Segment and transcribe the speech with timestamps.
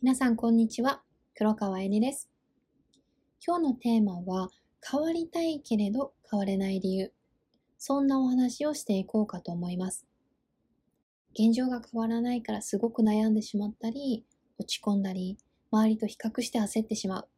[0.00, 1.02] 皆さんこんにちは。
[1.36, 2.30] 黒川えねです。
[3.44, 4.48] 今日のテーマは
[4.80, 7.12] 変わりたいけれど変われない理由。
[7.78, 10.06] そんなお話をしていこうかと思います。
[11.32, 14.24] 現状が変わらないからすごく悩んでしまったり、
[14.60, 15.36] 落ち込んだり、
[15.72, 17.28] 周りと比較して焦ってしまう。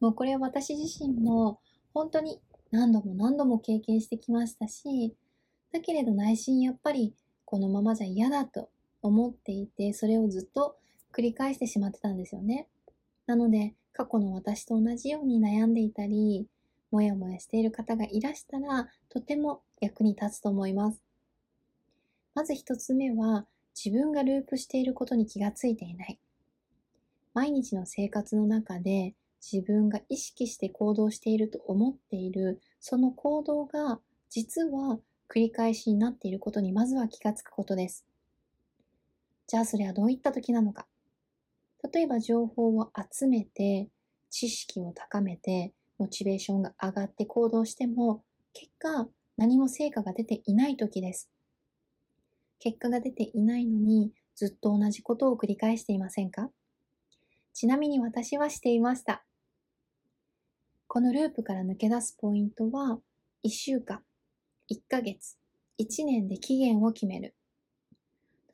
[0.00, 1.58] もうこれは私自身も
[1.94, 2.38] 本当に
[2.70, 5.16] 何度も何度も経験してきましたし、
[5.72, 7.14] だけれど内心やっぱり
[7.46, 8.68] このままじゃ嫌だと
[9.00, 10.76] 思っていて、それをずっと
[11.16, 12.68] 繰り返してしまってたんですよね。
[13.26, 16.48] なので、過去の私と同じように悩んでいたり、
[16.90, 21.02] もやもやしている方がいらしたら、とても役に立つと思います。
[22.34, 26.18] まず一つ目は、自分がループしていることに気がついていない。
[27.34, 38.06] 毎日の生活の中で自分が意識して行動していると思っているその行動が実は繰り返しになっていることにまずは気がつくことです。
[39.48, 40.86] じゃあそれはどういった時なのか
[41.92, 43.88] 例えば情報を集めて、
[44.30, 51.30] 知識を高めて、モチベーションが上がって行動しても、結果、何も成果が出ていない時です。
[52.58, 56.50] 結果が出ていないのに、ずっと同じことを繰り返していませんか？
[57.52, 59.24] ちなみに私はしていました。
[60.88, 62.98] このループから抜け出すポイントは、
[63.44, 64.00] 1週間、
[64.72, 65.36] 1ヶ月、
[65.78, 67.34] 1年で期限を決める。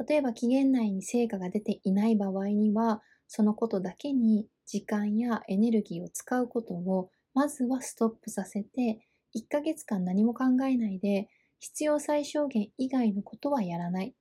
[0.06, 11.28] 例えば期限内に成果が出ていない場合には、そのことだけに時間やエネルギーを使うことをまずはストップさせて1ヶ月間何も考えないで
[11.60, 14.16] 必要最小限以外のことはやらない。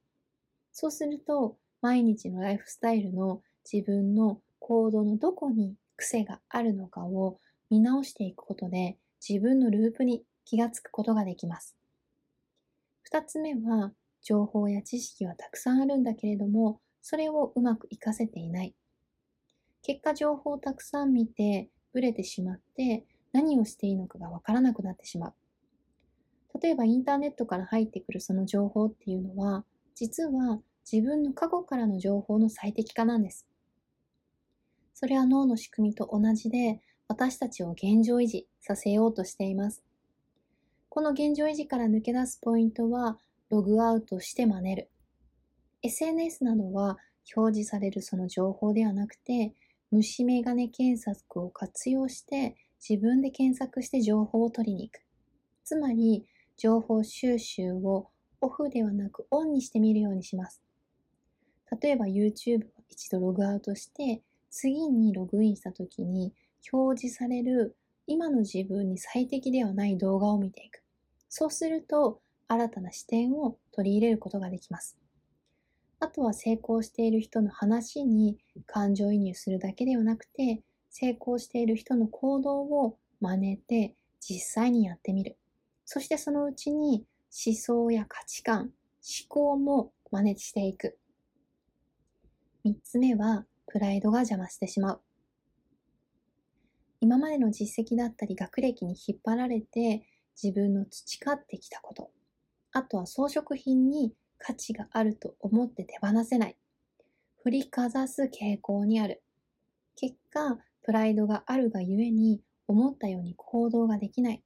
[0.71, 7.39] そうすると毎日のライフスタイルの自分の行動のどこに癖があるのかを
[7.71, 11.75] 見直していくことで自分のループに気がつくことができます。
[13.01, 18.75] 二つ目は情報や知識はたくさんあるんだけれどもそれをうまく活かせていない。
[19.81, 25.33] 結果情報をたくさん見て、ブレてしまって、何をしていいのかがわからなくなってしまう。
[26.61, 29.65] 例えばインターネットから入ってくるその情報っていうのは、
[29.95, 30.59] 実は
[30.91, 33.45] 自分の過去からの情報の最適化なんです。
[34.93, 39.83] それは脳の仕組みと同じで、私たちを現状維持させようとしています。
[40.89, 43.17] この現状維持から抜け出すポイントは、
[43.49, 44.89] ログアウトして真似る。
[45.81, 46.97] SNS などは
[47.35, 49.53] 表示されるその情報ではなくて、
[49.91, 52.55] 虫眼鏡検索を活用して
[52.87, 55.01] 自分で検索して情報を取りに行く。
[55.63, 56.25] つまり、
[56.57, 58.09] 情報収集を
[58.41, 60.61] オフではなくオンにしてみるようにします。
[61.81, 66.33] 例えば YouTube を一度ログアウトして、次にログインした時に
[66.71, 67.75] 表示される
[68.07, 70.81] 今の自分に最適ではない動画を見ていく。
[71.29, 74.97] そうすると新たな視点を取り入れることができます。
[75.99, 85.37] あとは成功している人の話に感情移入するだけではなくて、成功している人の行動を真似て実際にやってみる。
[85.85, 87.05] そしてそのうちに
[87.45, 88.71] 思想や価値観、思
[89.27, 90.97] 考も真似していく。
[92.63, 95.01] 三つ目は、プライドが邪魔してしまう。
[97.01, 100.05] 今までの実績だったり学歴に引っ張られて
[100.41, 102.11] 自分の培ってきたこと。
[102.71, 106.57] あとは装飾品に価値があると思って手放せない。
[107.43, 109.21] 振りかざす傾向にある。
[109.95, 114.43] 結果、プライドがあるがゆえに思ったように行動ができない。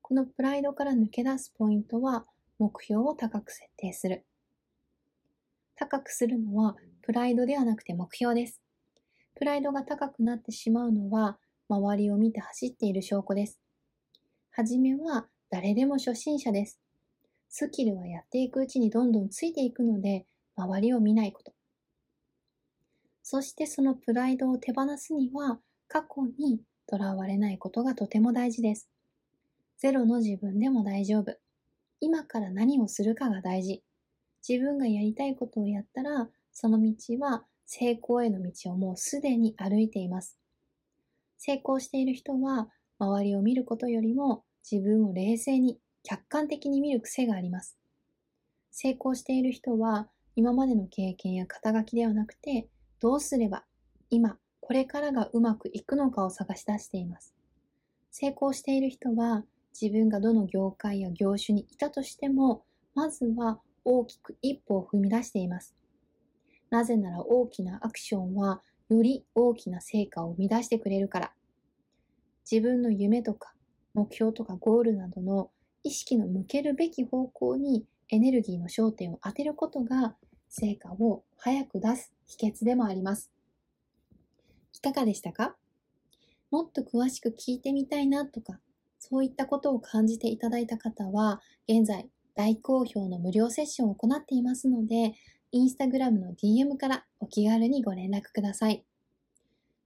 [0.00, 2.24] このプライドから抜け出すポイントは
[2.58, 4.24] 目標を高く設定する。
[5.76, 8.60] 高くするのはプライドではなくて目標です。
[9.34, 11.38] プライドが高くなってしまうのは
[11.68, 13.60] 周りを見て走っている証拠です。
[14.50, 16.80] はじめは誰でも初心者です。
[17.52, 20.24] スキルはやっていくうちにどんどんついていくので、
[20.54, 21.52] 周りを見ないこと。
[23.24, 28.88] そしてそのプライドを手放すには、過去にとらわれないことがとても大事です。
[29.78, 31.36] ゼロの自分でも大丈夫。
[31.98, 33.82] 今から何をするかが大事。
[34.48, 40.38] 自分がやりたいことをやったら、その道は成功への道をもうすでに歩いています。
[41.36, 42.68] 成功している人は、
[43.00, 47.76] 周りを見ることよりも自分を冷静に客観的に見る癖があります。
[48.70, 52.68] 成功している人は今までの経験や肩書きではなくて
[53.00, 53.64] どうすれば
[54.10, 57.34] 今これからがうまくいくのかを探し出しています。
[58.10, 59.44] 成功している人は
[59.80, 62.64] 自分がどの業界や業種にいたとしても
[62.94, 65.74] まずは大きく一歩を踏み出しています。
[66.70, 71.32] なぜなら大きなアクションはより大きな成果を生み出してくれるから。
[72.50, 73.54] 自分の夢とか
[73.94, 75.50] 目標とかゴールなどの
[75.82, 80.16] 意識の向けるべき方向にエネルギーの焦点を当てることが
[80.48, 83.30] 成果を早く出す秘訣でもあります。
[84.74, 85.56] いかがでしたか？
[86.50, 88.58] もっと詳しく聞いてみたいなとか、
[88.98, 95.14] そういったことを感じていただいた方は、現在大好評の無料セッションを行っていますので、
[95.52, 98.84] インスタグラムの DM からお気軽にご連絡ください。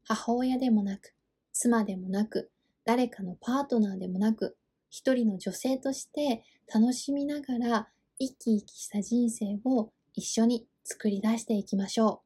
[0.05, 1.15] 母親でもなく、
[1.53, 2.51] 妻でもなく、
[2.85, 4.57] 誰かのパートナーでもなく、
[4.97, 7.89] 一人の女性として楽しみながら
[8.21, 12.23] 生き生きした人生を一緒に作り出していきましょ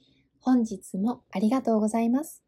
[0.00, 0.02] う。
[0.40, 2.45] 本日もありがとうございます。